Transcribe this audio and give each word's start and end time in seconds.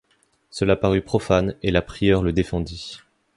Cela 0.49 0.75
parut 0.75 1.03
profane, 1.03 1.53
et 1.61 1.69
la 1.69 1.83
prieure 1.83 2.23
le 2.23 2.33
défendit. 2.33 3.01